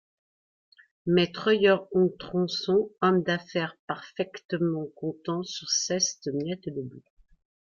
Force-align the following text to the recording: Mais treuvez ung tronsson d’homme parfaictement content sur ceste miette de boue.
Mais 1.05 1.31
treuvez 1.31 1.75
ung 1.93 2.09
tronsson 2.17 2.89
d’homme 3.03 3.23
parfaictement 3.85 4.87
content 4.95 5.43
sur 5.43 5.69
ceste 5.69 6.27
miette 6.33 6.65
de 6.69 6.81
boue. 6.81 7.03